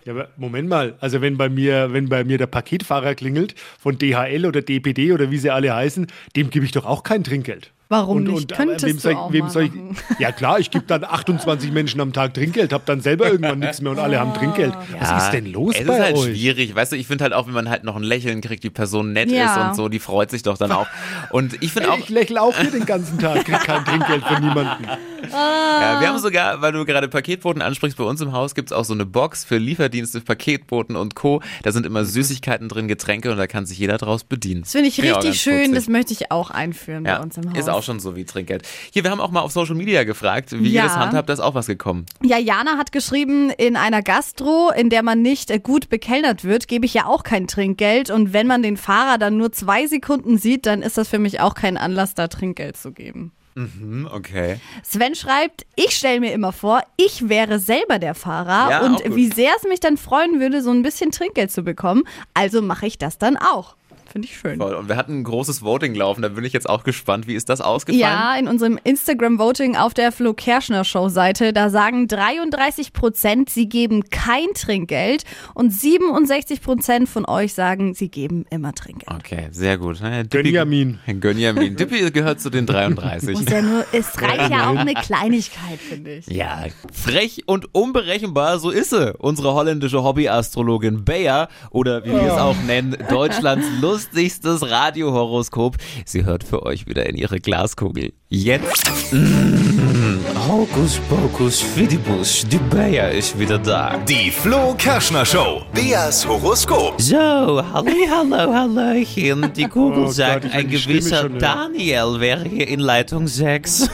Ja, 0.06 0.14
aber 0.14 0.30
Moment 0.38 0.68
mal, 0.68 0.96
also 1.00 1.22
wenn 1.22 1.38
bei 1.38 1.50
mir, 1.50 1.94
wenn 1.94 2.10
bei 2.10 2.24
mir 2.24 2.38
der 2.38 2.48
Paketfahrer 2.48 3.16
klingelt 3.16 3.56
von 3.80 3.98
DHL 3.98 4.46
oder 4.46 4.62
DPD 4.62 5.14
oder 5.14 5.32
wie 5.32 5.38
sie 5.38 5.50
alle 5.50 5.74
heißen, 5.74 6.08
dem 6.36 6.50
gebe 6.50 6.66
ich 6.66 6.72
doch 6.72 6.86
auch 6.86 7.04
kein 7.04 7.24
Trinkgeld. 7.24 7.72
Warum 7.94 8.24
nicht? 8.24 8.54
aber 8.54 8.64
Könntest 8.66 8.86
wem 8.86 8.96
du 8.96 9.02
soll 9.02 9.16
wem 9.30 9.46
mal 9.46 9.50
soll 9.52 9.64
ich. 9.64 9.72
Ja 10.20 10.32
klar, 10.32 10.60
ich 10.60 10.72
gebe 10.72 10.86
dann 10.86 11.04
28 11.04 11.72
Menschen 11.72 12.00
am 12.02 12.14
Tag 12.14 12.34
Trinkgeld, 12.34 12.74
habe 12.74 12.84
dann 12.86 13.02
selber 13.02 13.28
irgendwann 13.32 13.60
nichts 13.60 13.82
mehr 13.82 13.92
und 13.92 14.00
alle 14.00 14.20
haben 14.20 14.34
Trinkgeld. 14.34 14.74
Was 15.00 15.26
ist 15.26 15.32
denn 15.32 15.52
los 15.52 15.76
es 15.78 15.86
bei 15.86 15.94
ist 15.96 16.02
halt 16.02 16.16
euch? 16.18 16.24
schwierig. 16.26 16.76
Weißt 16.76 16.92
du, 16.92 16.96
ich 16.96 17.08
finde 17.08 17.24
halt 17.24 17.34
auch, 17.34 17.48
wenn 17.48 17.54
man 17.54 17.70
halt 17.70 17.84
noch 17.84 17.96
ein 17.96 18.04
Lächeln 18.04 18.42
kriegt, 18.42 18.64
die 18.64 18.70
Person 18.70 19.14
nett 19.14 19.32
Ja. 19.32 19.46
ist 19.46 19.58
und 19.70 19.76
so, 19.76 19.90
die 19.90 20.00
freut 20.00 20.30
sich 20.32 20.44
doch 20.44 20.58
dann 20.58 20.72
auch. 20.72 20.88
Und 21.32 21.62
ich 21.62 21.72
finde 21.72 21.92
auch, 21.92 21.98
Ich 21.98 22.10
lächle 22.10 22.42
auch 22.42 22.56
hier 22.58 22.72
den 22.72 22.86
ganzen 22.86 23.20
Tag, 23.20 23.46
krieg 23.46 23.60
kein 23.62 23.84
Trinkgeld 23.86 24.24
von 24.24 24.42
niemandem. 24.42 24.88
ja, 25.32 26.00
wir 26.02 26.08
haben 26.10 26.20
sogar, 26.20 26.62
weil 26.62 26.72
du 26.72 26.86
gerade 26.86 27.08
Paketboten 27.08 27.62
ansprichst, 27.62 27.98
bei 27.98 28.04
uns 28.04 28.22
im 28.22 28.32
Haus 28.34 28.56
gibt's 28.56 28.72
auch 28.72 28.86
so 28.86 28.94
eine 28.94 29.06
Box 29.06 29.46
für 29.46 29.58
Lieferdienste, 29.58 30.22
Paketboten 30.22 30.96
und 30.96 31.16
Co. 31.16 31.42
Da 31.64 31.72
sind 31.72 31.86
immer 31.86 32.06
Süßigkeiten 32.06 32.70
drin, 32.70 32.88
Getränke 32.88 33.32
und 33.32 33.38
da 33.38 33.48
kann 33.48 33.66
sich 33.66 33.78
jeder 33.78 33.98
draus 33.98 34.24
bedienen. 34.24 34.62
Das 34.62 34.72
finde 34.72 34.90
ich 34.90 35.02
richtig 35.02 35.42
schön. 35.42 35.60
putzig. 35.60 35.76
Das 35.76 35.88
möchte 35.88 36.14
ich 36.14 36.32
auch 36.32 36.50
einführen 36.52 37.06
Ja, 37.06 37.18
bei 37.18 37.24
uns 37.24 37.38
im 37.38 37.50
Haus. 37.52 37.58
ist 37.58 37.70
auch 37.70 37.83
schon 37.84 38.00
so 38.00 38.16
wie 38.16 38.25
Trinkgeld. 38.25 38.63
Hier, 38.92 39.04
wir 39.04 39.12
haben 39.12 39.20
auch 39.22 39.32
mal 39.32 39.42
auf 39.42 39.52
Social 39.52 39.75
Media 39.75 40.04
gefragt, 40.04 40.52
wie 40.52 40.70
Ja. 40.70 40.84
ihr 40.84 40.88
das 40.88 40.96
handhabt, 40.98 41.30
da 41.30 41.34
ist 41.34 41.40
auch 41.40 41.54
was 41.56 41.68
gekommen. 41.68 42.06
Ja, 42.24 42.38
Jana 42.38 42.78
hat 42.78 42.92
geschrieben, 42.92 43.50
in 43.52 43.75
einer 43.75 44.02
Gastro, 44.02 44.72
in 44.75 44.90
der 44.90 45.04
man 45.04 45.22
nicht 45.22 45.52
äh, 45.52 45.60
gut 45.60 45.90
bekellnert 45.90 46.44
wird, 46.44 46.68
gebe 46.68 46.86
ich 46.86 46.94
ja 46.94 47.06
auch 47.06 47.24
kein 47.24 47.48
Trinkgeld. 47.48 48.10
Und 48.10 48.34
wenn 48.34 48.48
man 48.48 48.63
den 48.63 48.78
Fahrer 48.78 49.18
dann 49.18 49.38
nur 49.38 49.52
zwei 49.52 49.86
Sekunden 49.88 50.38
sieht, 50.38 50.66
dann 50.66 50.82
ist 50.82 50.98
das 50.98 51.08
für 51.10 51.20
mich 51.20 51.40
auch 51.42 51.54
kein 51.56 51.78
Anlass, 51.78 52.16
da 52.16 52.28
Trinkgeld 52.28 52.78
zu 52.78 52.92
geben. 52.92 53.32
Hm, 53.56 54.10
okay. 54.12 54.60
Sven 54.82 55.13
schreibt, 55.13 55.66
ich 55.75 55.92
stelle 55.92 56.20
mir 56.20 56.34
immer 56.34 56.52
vor, 56.52 56.82
ich 56.98 57.30
wäre 57.30 57.60
selber 57.60 58.00
der 58.00 58.16
Fahrer 58.16 58.72
Ja, 58.72 58.82
auch 58.82 58.86
und 58.86 59.16
wie 59.16 59.28
sehr 59.32 59.52
es 59.56 59.63
mich 59.70 59.80
dann 59.80 59.98
freuen 59.98 60.40
würde, 60.40 60.63
so 60.63 60.72
ein 60.72 60.82
bisschen 60.82 61.12
Trinkgeld 61.12 61.52
zu 61.52 61.62
bekommen. 61.62 62.02
Also 62.34 62.63
mache 62.63 62.88
ich 62.88 62.98
das 62.98 63.20
dann 63.20 63.38
auch. 63.38 63.75
Finde 64.13 64.27
ich 64.27 64.38
schön. 64.38 64.60
Voll. 64.60 64.75
Und 64.75 64.88
wir 64.88 64.96
hatten 64.96 65.20
ein 65.20 65.24
großes 65.24 65.63
Voting 65.63 65.96
laufen, 65.96 66.22
da 66.22 66.29
bin 66.29 66.46
ich 66.46 66.53
jetzt 66.53 66.70
auch 66.70 66.84
gespannt. 66.84 67.27
Wie 67.27 67.34
ist 67.34 67.50
das 67.50 67.62
ausgefallen? 67.62 68.00
Ja, 68.00 68.36
in 68.36 68.48
unserem 68.48 68.79
Instagram-Voting 68.84 69.75
auf 69.75 69.96
der 69.96 70.12
Flo 70.12 70.34
Kerschner 70.34 70.86
Show-Seite, 70.86 71.51
da 71.51 71.70
sagen 71.70 72.08
33 72.08 72.93
Prozent, 72.93 73.50
sie 73.50 73.67
geben 73.67 74.03
kein 74.12 74.46
Trinkgeld 74.53 75.24
und 75.55 75.74
67 75.74 76.62
Prozent 76.62 77.10
von 77.10 77.25
euch 77.25 77.53
sagen, 77.55 77.96
sie 77.96 78.10
geben 78.10 78.46
immer 78.51 78.74
Trinkgeld. 78.74 79.20
Okay, 79.20 79.48
sehr 79.51 79.79
gut. 79.79 80.00
Gönjamin. 80.29 81.00
Gönjamin. 81.20 81.75
Dippi 81.77 82.12
gehört 82.12 82.39
zu 82.39 82.51
den 82.51 82.67
33. 82.67 83.34
Muss 83.34 83.50
ja 83.50 83.62
nur, 83.63 83.86
es 83.91 84.22
reicht 84.22 84.51
ja 84.51 84.70
auch 84.70 84.77
eine 84.77 84.93
Kleinigkeit, 84.93 85.79
finde 85.79 86.15
ich. 86.15 86.27
Ja, 86.27 86.65
frech 86.93 87.43
und 87.48 87.74
unberechenbar, 87.74 88.60
so 88.60 88.70
ist 88.70 88.91
sie. 88.91 89.15
Unsere 89.17 89.55
holländische 89.55 90.03
Hobbyastrologin 90.03 91.03
Bayer 91.03 91.50
oder 91.72 92.05
wie 92.05 92.12
wir 92.12 92.22
es 92.22 92.38
auch 92.38 92.62
nennen, 92.67 92.96
Deutschlands 93.10 93.65
lustigstes 94.04 94.70
Radiohoroskop. 94.70 95.78
Sie 96.06 96.26
hört 96.26 96.44
für 96.44 96.64
euch 96.64 96.88
wieder 96.88 97.06
in 97.08 97.16
ihre 97.16 97.40
Glaskugel. 97.40 98.14
Jetzt. 98.30 99.12
Mm, 99.12 100.20
Hokus 100.48 101.00
Pokus 101.10 101.62
Fidibus, 101.62 102.46
die 102.48 102.58
Bayer 102.58 103.12
ist 103.12 103.38
wieder 103.38 103.60
da. 103.60 103.98
Die 104.08 104.32
Flo 104.32 104.74
Kerschner 104.78 105.26
Show. 105.26 105.64
Beas 105.74 106.28
Horoskop. 106.28 107.00
So, 107.00 107.16
halli, 107.16 108.08
hallo, 108.10 108.54
hallöchen. 108.54 109.54
Die 109.56 109.68
Kugel 109.68 110.06
Oh 110.06 110.12
sagt, 110.12 110.44
Gott, 110.44 110.54
ein 110.54 110.70
gewisser. 110.70 111.30
Daniel 111.30 112.20
wäre 112.20 112.44
hier 112.48 112.68
in 112.68 112.80
Leitung 112.80 113.28
6. 113.28 113.90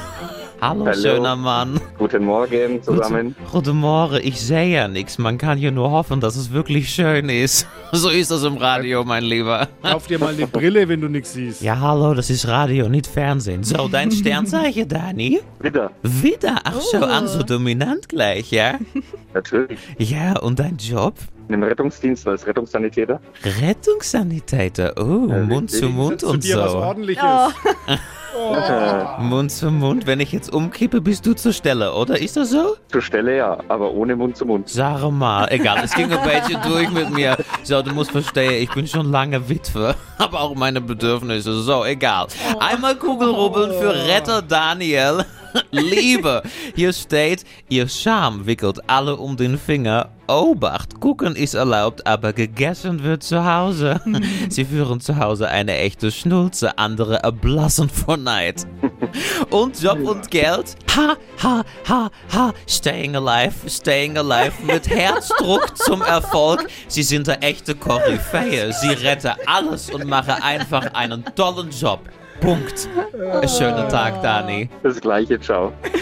Hallo, 0.61 0.85
Hallo. 0.85 0.93
schöner 1.01 1.37
Mann. 1.37 1.79
Guten 1.97 2.25
Morgen 2.25 2.83
zusammen. 2.83 3.33
Guten 3.49 3.77
Morgen, 3.77 4.19
ich 4.21 4.41
sehe 4.41 4.65
ja 4.67 4.87
nichts. 4.89 5.17
Man 5.17 5.37
kann 5.37 5.57
hier 5.57 5.71
nur 5.71 5.89
hoffen, 5.91 6.19
dass 6.19 6.35
es 6.35 6.51
wirklich 6.51 6.89
schön 6.89 7.29
ist. 7.29 7.67
So 7.91 8.09
ist 8.09 8.29
das 8.29 8.43
im 8.43 8.57
Radio, 8.57 9.03
mein 9.03 9.23
Lieber. 9.23 9.67
Kauf 9.81 10.05
dir 10.05 10.19
mal 10.19 10.31
eine 10.33 10.45
Brille, 10.45 10.87
wenn 10.87 11.01
du 11.01 11.07
nichts 11.07 11.33
siehst. 11.33 11.63
Ja, 11.63 11.79
hallo, 11.79 12.13
das 12.13 12.29
ist 12.29 12.47
Radio, 12.47 12.87
nicht 12.87 13.07
Fernsehen. 13.07 13.63
So, 13.63 13.87
dein 13.87 14.11
Sternzeichen, 14.11 14.87
Dani? 14.87 15.39
Wieder, 15.59 15.89
Wieder? 16.03 16.57
Ach, 16.65 16.79
schau 16.91 17.03
an, 17.03 17.27
so 17.27 17.41
dominant 17.41 18.07
gleich, 18.07 18.51
ja? 18.51 18.77
natürlich. 19.33 19.79
Ja, 19.97 20.37
und 20.37 20.59
dein 20.59 20.77
Job? 20.77 21.15
Im 21.47 21.63
Rettungsdienst 21.63 22.27
als 22.27 22.45
Rettungssanitäter. 22.45 23.19
Rettungssanitäter. 23.59 24.93
Oh, 24.99 25.27
Ja, 25.27 25.39
Mund 25.39 25.71
zu 25.71 25.89
Mund 25.89 26.19
Zu 26.21 26.27
und 26.27 26.43
dir 26.43 26.57
was 26.59 26.71
so. 26.73 26.79
Mund 29.19 29.51
zu 29.51 29.71
Mund. 29.71 30.07
Wenn 30.07 30.19
ich 30.19 30.31
jetzt 30.31 30.53
umkippe, 30.53 31.01
bist 31.01 31.25
du 31.25 31.33
zur 31.33 31.53
Stelle, 31.53 31.93
oder? 31.93 32.19
Ist 32.19 32.37
das 32.37 32.51
so? 32.51 32.75
Zur 32.91 33.01
Stelle 33.01 33.37
ja, 33.37 33.57
aber 33.67 33.91
ohne 33.91 34.15
Mund 34.15 34.37
zu 34.37 34.45
Mund. 34.45 34.69
Sag 34.69 35.09
mal, 35.11 35.47
egal, 35.51 35.79
es 35.83 35.93
ging 35.93 36.11
ein 36.11 36.23
bisschen 36.23 36.61
durch 36.61 36.89
mit 36.91 37.09
mir. 37.11 37.37
So, 37.63 37.81
du 37.81 37.91
musst 37.93 38.11
verstehen, 38.11 38.61
ich 38.63 38.71
bin 38.71 38.87
schon 38.87 39.11
lange 39.11 39.49
Witwe, 39.49 39.95
habe 40.19 40.39
auch 40.39 40.55
meine 40.55 40.81
Bedürfnisse. 40.81 41.61
So, 41.61 41.85
egal. 41.85 42.27
Einmal 42.59 42.95
Kugelrubbeln 42.95 43.71
für 43.73 43.93
Retter 43.93 44.41
Daniel. 44.41 45.25
Liebe, 45.71 46.43
hier 46.75 46.93
steht, 46.93 47.43
ihr 47.69 47.87
Charme 47.87 48.45
wickelt 48.45 48.79
alle 48.87 49.15
um 49.17 49.37
den 49.37 49.57
Finger. 49.57 50.09
Obacht, 50.27 50.99
gucken 50.99 51.35
ist 51.35 51.55
erlaubt, 51.55 52.05
aber 52.05 52.33
gegessen 52.33 53.03
wird 53.03 53.23
zu 53.23 53.43
Hause. 53.43 53.99
Sie 54.49 54.63
führen 54.63 55.01
zu 55.01 55.17
Hause 55.17 55.47
eine 55.47 55.75
echte 55.77 56.11
Schnulze, 56.11 56.77
andere 56.77 57.23
erblassen 57.23 57.89
vor 57.89 58.17
Neid. 58.17 58.67
Und 59.49 59.81
Job 59.81 59.99
und 59.99 60.29
Geld. 60.29 60.75
Ha, 60.95 61.15
ha, 61.41 61.63
ha, 61.87 62.11
ha. 62.31 62.53
Staying 62.67 63.15
alive, 63.15 63.67
staying 63.67 64.17
alive. 64.17 64.53
Mit 64.63 64.87
Herzdruck 64.87 65.75
zum 65.83 66.03
Erfolg. 66.03 66.67
Sie 66.87 67.03
sind 67.03 67.25
der 67.25 67.43
echte 67.43 67.73
Koryphäe. 67.73 68.71
Sie 68.73 68.89
rette 68.89 69.35
alles 69.47 69.89
und 69.89 70.05
mache 70.05 70.43
einfach 70.43 70.93
einen 70.93 71.23
tollen 71.35 71.71
Job. 71.71 72.01
Punkt. 72.39 72.89
Einen 73.13 73.49
schönen 73.49 73.89
Tag, 73.89 74.21
Dani. 74.21 74.69
Das 74.83 74.99
gleiche, 75.01 75.39
ciao. 75.39 75.73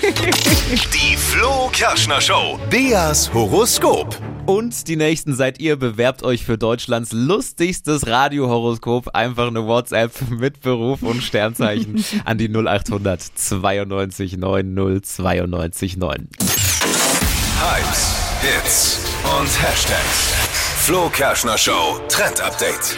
Die 0.72 1.16
Flo 1.16 1.70
Kerschner 1.72 2.22
Show. 2.22 2.60
Beas 2.70 3.34
Horoskop. 3.34 4.18
Und 4.46 4.88
die 4.88 4.96
nächsten 4.96 5.36
seid 5.36 5.60
ihr. 5.60 5.76
Bewerbt 5.76 6.24
euch 6.24 6.46
für 6.46 6.58
Deutschlands 6.58 7.12
lustigstes 7.12 8.08
Radiohoroskop. 8.08 9.10
Einfach 9.14 9.48
eine 9.48 9.66
WhatsApp 9.66 10.12
mit 10.30 10.62
Beruf 10.62 11.02
und 11.04 11.22
Sternzeichen 11.22 12.04
an 12.26 12.38
die 12.38 12.50
0800 12.50 13.22
92 13.22 14.38
90 14.38 15.04
92 15.04 15.98
9. 15.98 16.30
Hypes, 17.60 18.16
Hits 18.42 19.00
und 19.40 19.62
Hashtags. 19.62 20.47
Flo 20.88 21.10
Kerschner 21.10 21.58
Show 21.58 22.00
Trend 22.08 22.40
Update. 22.40 22.98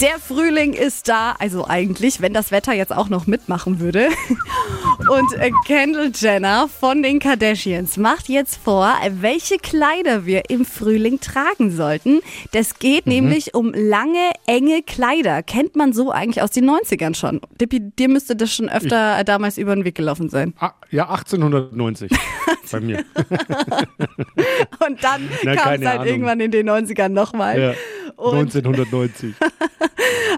Der 0.00 0.18
Frühling 0.18 0.72
ist 0.72 1.10
da, 1.10 1.32
also 1.38 1.66
eigentlich, 1.68 2.22
wenn 2.22 2.32
das 2.32 2.50
Wetter 2.50 2.72
jetzt 2.72 2.90
auch 2.90 3.10
noch 3.10 3.26
mitmachen 3.26 3.80
würde. 3.80 4.08
Und 5.10 5.34
äh, 5.34 5.50
Kendall 5.66 6.10
Jenner 6.14 6.68
von 6.68 7.02
den 7.02 7.18
Kardashians 7.18 7.98
macht 7.98 8.30
jetzt 8.30 8.56
vor, 8.56 8.94
welche 9.20 9.58
Kleider 9.58 10.24
wir 10.24 10.48
im 10.48 10.64
Frühling 10.64 11.20
tragen 11.20 11.70
sollten. 11.70 12.20
Das 12.52 12.78
geht 12.78 13.06
nämlich 13.06 13.52
um 13.52 13.74
lange, 13.74 14.30
enge 14.46 14.82
Kleider. 14.82 15.42
Kennt 15.42 15.76
man 15.76 15.92
so 15.92 16.12
eigentlich 16.12 16.40
aus 16.40 16.52
den 16.52 16.70
90ern 16.70 17.14
schon. 17.14 17.42
Dippi, 17.60 17.80
dir 17.80 18.08
müsste 18.08 18.36
das 18.36 18.54
schon 18.54 18.70
öfter 18.70 19.18
äh, 19.18 19.24
damals 19.26 19.58
über 19.58 19.74
den 19.74 19.84
Weg 19.84 19.96
gelaufen 19.96 20.30
sein. 20.30 20.54
Ah, 20.58 20.72
ja, 20.90 21.10
1890 21.10 22.10
bei 22.70 22.80
mir. 22.80 23.04
Und 24.86 25.02
dann 25.02 25.28
kam 25.42 25.74
es 25.74 25.84
halt 25.86 25.86
Ahnung. 25.86 26.06
irgendwann 26.06 26.40
in 26.40 26.50
den 26.50 26.68
90ern 26.68 27.08
nochmal. 27.08 27.60
Ja, 27.60 27.74
Und 28.16 28.38
1990. 28.38 29.34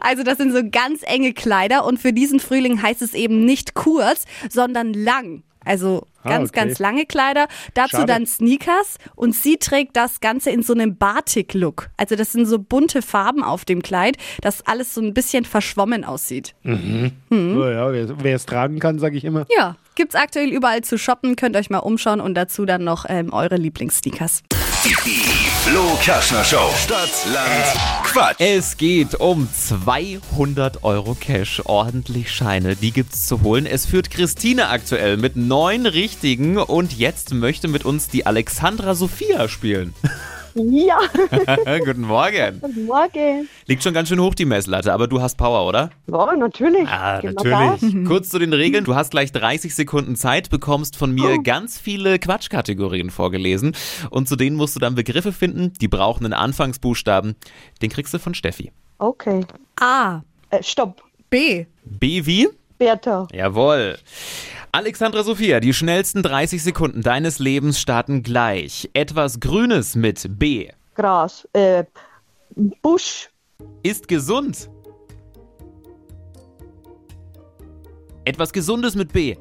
Also 0.01 0.23
das 0.23 0.39
sind 0.39 0.53
so 0.53 0.61
ganz 0.71 1.01
enge 1.05 1.33
Kleider 1.33 1.85
und 1.87 1.99
für 1.99 2.13
diesen 2.13 2.39
Frühling 2.41 2.83
heißt 2.83 3.01
es 3.01 3.15
eben 3.15 3.45
nicht 3.45 3.75
kurz, 3.75 4.25
sondern 4.51 4.93
lang. 4.93 5.43
Also 5.65 6.07
Ah, 6.25 6.31
ganz, 6.31 6.51
okay. 6.51 6.61
ganz 6.61 6.79
lange 6.79 7.05
Kleider. 7.07 7.49
Dazu 7.75 7.97
Schade. 7.97 8.07
dann 8.07 8.27
Sneakers 8.27 8.97
und 9.15 9.35
sie 9.35 9.59
trägt 9.59 9.95
das 9.97 10.21
Ganze 10.21 10.51
in 10.51 10.63
so 10.63 10.73
einem 10.73 10.97
Batik-Look. 10.97 11.91
Also 11.99 12.17
das 12.17 12.33
sind 12.33 12.47
so 12.47 12.59
bunte 12.59 13.03
Farben 13.03 13.43
auf 13.45 13.65
dem 13.67 13.83
Kleid, 13.83 14.17
dass 14.41 14.67
alles 14.67 14.95
so 14.95 15.01
ein 15.03 15.13
bisschen 15.15 15.45
verschwommen 15.45 16.03
aussieht. 16.05 16.55
Oh, 16.65 16.71
ja, 16.71 17.93
wer 17.93 18.37
es 18.37 18.47
tragen 18.47 18.79
kann, 18.79 18.99
sage 18.99 19.17
ich 19.19 19.25
immer. 19.25 19.47
Ja, 19.57 19.77
gibt's 19.95 20.15
aktuell 20.15 20.51
überall 20.51 20.83
zu 20.83 20.99
shoppen, 20.99 21.37
könnt 21.37 21.57
euch 21.57 21.71
mal 21.71 21.79
umschauen 21.79 22.21
und 22.21 22.35
dazu 22.35 22.65
dann 22.65 22.85
noch 22.85 23.07
ähm, 23.09 23.33
eure 23.33 23.57
Lieblingssneakers. 23.57 24.43
Die 24.85 24.95
Flo 25.65 25.97
Kerschner 26.03 26.45
Show. 26.45 26.71
Stadt, 26.77 27.09
Land, 27.33 28.05
Quatsch. 28.05 28.37
Es 28.39 28.77
geht 28.77 29.15
um 29.15 29.49
200 29.51 30.85
Euro 30.85 31.15
Cash, 31.15 31.63
ordentlich 31.65 32.31
Scheine, 32.31 32.77
die 32.77 32.91
gibt's 32.91 33.27
zu 33.27 33.43
holen. 33.43 33.65
Es 33.65 33.87
führt 33.87 34.11
Christine 34.11 34.69
aktuell 34.69 35.17
mit 35.17 35.37
neun 35.37 35.87
richtigen 35.87 36.59
und 36.59 36.93
jetzt 36.93 37.33
möchte 37.33 37.69
mit 37.69 37.85
uns 37.85 38.09
die 38.09 38.27
Alexandra 38.27 38.95
Sophia 38.95 39.49
spielen. 39.49 39.95
Ja, 40.57 41.01
Guten 41.85 42.03
Morgen. 42.03 42.61
guten 42.61 42.85
Morgen. 42.87 43.49
Liegt 43.67 43.83
schon 43.83 43.93
ganz 43.93 44.09
schön 44.09 44.21
hoch 44.21 44.35
die 44.35 44.45
Messlatte, 44.45 44.93
aber 44.93 45.09
du 45.09 45.21
hast 45.21 45.37
Power, 45.37 45.67
oder? 45.67 45.91
Ja, 46.07 46.37
natürlich. 46.37 46.87
Ah, 46.89 47.21
Gas. 47.21 47.81
Kurz 48.07 48.29
zu 48.29 48.39
den 48.39 48.53
Regeln. 48.53 48.85
Du 48.85 48.95
hast 48.95 49.11
gleich 49.11 49.33
30 49.33 49.75
Sekunden 49.75 50.15
Zeit, 50.15 50.51
bekommst 50.51 50.97
von 50.97 51.13
mir 51.13 51.43
ganz 51.43 51.81
viele 51.81 52.19
Quatschkategorien 52.21 53.11
vorgelesen 53.11 53.75
und 54.11 54.29
zu 54.29 54.37
denen 54.37 54.57
musst 54.57 54.77
du 54.77 54.81
dann 54.81 54.95
Begriffe 54.95 55.33
finden, 55.33 55.73
die 55.81 55.89
brauchen 55.89 56.25
einen 56.25 56.35
Anfangsbuchstaben. 56.35 57.35
Den 57.83 57.91
kriegst 57.91 58.15
du 58.15 58.19
von 58.21 58.35
Steffi. 58.35 58.71
Okay. 58.99 59.41
A, 59.81 60.23
Äh, 60.51 60.63
stopp. 60.63 61.03
B, 61.31 61.67
B 61.85 62.25
wie? 62.27 62.49
Bertha. 62.79 63.27
Jawohl. 63.33 63.99
Alexandra 64.75 65.23
Sophia, 65.23 65.61
die 65.61 65.73
schnellsten 65.73 66.25
30 66.25 66.61
Sekunden 66.61 67.01
deines 67.01 67.39
Lebens 67.39 67.79
starten 67.79 68.25
gleich. 68.25 68.91
Etwas 68.93 69.39
Grünes 69.39 69.95
mit 69.95 70.27
B. 70.37 70.69
Gras. 70.97 71.47
Äh, 71.53 71.85
Busch. 72.83 73.31
Ist 73.85 74.09
gesund. 74.09 74.69
Etwas 78.25 78.53
Gesundes 78.53 78.97
mit 78.97 79.13
B. 79.13 79.37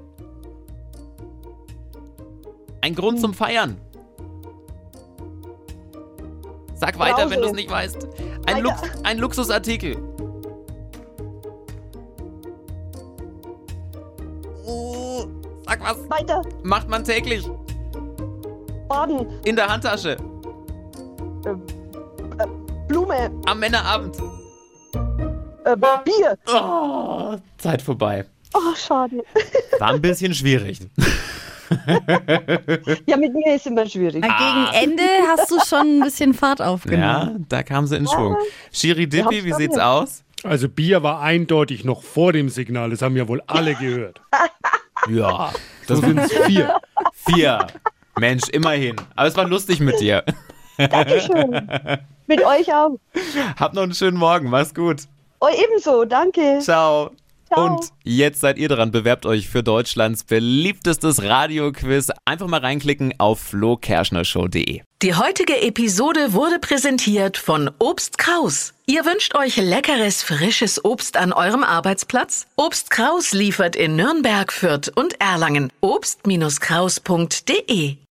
Ein 2.81 2.93
Grund 2.93 3.19
zum 3.19 3.33
Feiern. 3.33 3.81
Sag 6.75 6.99
weiter, 6.99 7.31
wenn 7.31 7.41
du 7.41 7.47
es 7.47 7.53
nicht 7.53 7.71
weißt. 7.71 8.07
Ein, 8.45 8.61
Lux 8.61 8.83
ein 9.01 9.17
Luxusartikel. 9.17 10.12
Was. 15.83 15.97
Weiter. 16.09 16.41
Macht 16.63 16.89
man 16.89 17.03
täglich. 17.03 17.47
Baden. 18.87 19.27
In 19.45 19.55
der 19.55 19.67
Handtasche. 19.67 20.17
Blume. 22.87 23.31
Am 23.45 23.59
Männerabend. 23.59 24.17
Äh, 25.65 25.75
Bier. 26.03 26.37
Oh, 26.47 27.35
Zeit 27.57 27.81
vorbei. 27.81 28.25
Oh, 28.53 28.75
schade. 28.75 29.23
War 29.79 29.89
ein 29.89 30.01
bisschen 30.01 30.33
schwierig. 30.33 30.79
Ja, 33.07 33.17
mit 33.17 33.33
mir 33.33 33.55
ist 33.55 33.65
immer 33.65 33.85
schwierig. 33.87 34.21
Gegen 34.21 34.67
Ende 34.73 35.03
hast 35.27 35.49
du 35.49 35.59
schon 35.65 35.99
ein 35.99 36.01
bisschen 36.01 36.33
Fahrt 36.33 36.61
aufgenommen. 36.61 37.37
Ja, 37.39 37.45
da 37.49 37.63
kam 37.63 37.87
sie 37.87 37.97
in 37.97 38.07
Schwung. 38.07 38.37
Shiri 38.71 39.07
Dippi, 39.07 39.43
wie 39.43 39.53
sieht's 39.53 39.77
aus? 39.77 40.23
Also 40.43 40.67
Bier 40.69 41.03
war 41.03 41.21
eindeutig 41.21 41.83
noch 41.85 42.03
vor 42.03 42.33
dem 42.33 42.49
Signal. 42.49 42.89
Das 42.89 43.01
haben 43.01 43.15
ja 43.15 43.27
wohl 43.27 43.41
alle 43.47 43.75
gehört. 43.75 44.21
Ja, 45.09 45.51
das 45.87 45.99
sind 45.99 46.19
vier. 46.45 46.79
vier. 47.13 47.67
Mensch, 48.17 48.47
immerhin. 48.49 48.95
Aber 49.15 49.27
es 49.27 49.35
war 49.35 49.47
lustig 49.47 49.79
mit 49.79 49.99
dir. 49.99 50.23
Dankeschön. 50.77 51.69
Mit 52.27 52.43
euch 52.45 52.73
auch. 52.73 52.97
Habt 53.59 53.75
noch 53.75 53.83
einen 53.83 53.93
schönen 53.93 54.17
Morgen. 54.17 54.49
Mach's 54.49 54.73
gut. 54.73 55.03
Oh, 55.39 55.49
ebenso. 55.49 56.05
Danke. 56.05 56.59
Ciao. 56.61 57.11
Ciao. 57.53 57.65
Und 57.65 57.89
jetzt 58.03 58.41
seid 58.41 58.57
ihr 58.57 58.67
dran. 58.67 58.91
Bewerbt 58.91 59.25
euch 59.25 59.47
für 59.49 59.63
Deutschlands 59.63 60.23
beliebtestes 60.23 61.23
Radioquiz. 61.23 62.11
Einfach 62.25 62.47
mal 62.47 62.59
reinklicken 62.59 63.13
auf 63.19 63.39
flokerschnershow.de. 63.39 64.81
Die 65.01 65.15
heutige 65.15 65.61
Episode 65.61 66.33
wurde 66.33 66.59
präsentiert 66.59 67.37
von 67.37 67.71
Obst 67.79 68.17
Kraus. 68.17 68.73
Ihr 68.85 69.05
wünscht 69.05 69.35
euch 69.35 69.55
leckeres, 69.57 70.23
frisches 70.23 70.85
Obst 70.85 71.17
an 71.17 71.33
eurem 71.33 71.63
Arbeitsplatz? 71.63 72.47
Obst 72.55 72.89
Kraus 72.89 73.33
liefert 73.33 73.75
in 73.75 73.97
Nürnberg, 73.97 74.53
Fürth 74.53 74.89
und 74.95 75.19
Erlangen. 75.19 75.69
Obst-Kraus.de 75.81 77.97